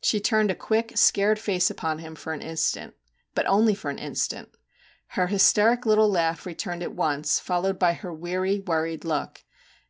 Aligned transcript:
She 0.00 0.20
turned 0.20 0.50
a 0.50 0.54
quick, 0.54 0.92
scared 0.96 1.38
face 1.38 1.68
upon 1.68 1.98
him 1.98 2.14
for 2.14 2.32
an 2.32 2.40
instant. 2.40 2.94
But 3.34 3.44
only 3.44 3.74
for 3.74 3.90
an 3.90 3.98
instant. 3.98 4.48
Her 5.08 5.26
hysteric 5.26 5.84
little 5.84 6.08
laugh 6.08 6.46
returned 6.46 6.82
at 6.82 6.94
once, 6.96 7.38
followed 7.38 7.78
by 7.78 7.92
her 7.92 8.10
weary, 8.14 8.60
worried 8.60 9.04
look. 9.04 9.44